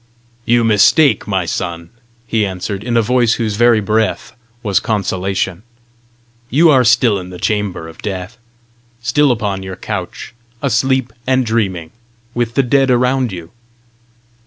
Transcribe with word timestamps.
"You 0.45 0.63
mistake, 0.63 1.27
my 1.27 1.45
son," 1.45 1.91
he 2.25 2.43
answered, 2.43 2.83
in 2.83 2.97
a 2.97 3.03
voice 3.03 3.33
whose 3.33 3.55
very 3.55 3.79
breath 3.79 4.35
was 4.63 4.79
consolation. 4.79 5.61
"You 6.49 6.71
are 6.71 6.83
still 6.83 7.19
in 7.19 7.29
the 7.29 7.37
chamber 7.37 7.87
of 7.87 8.01
death, 8.01 8.39
still 9.03 9.31
upon 9.31 9.61
your 9.61 9.75
couch, 9.75 10.33
asleep 10.59 11.13
and 11.27 11.45
dreaming, 11.45 11.91
with 12.33 12.55
the 12.55 12.63
dead 12.63 12.89
around 12.89 13.31
you." 13.31 13.51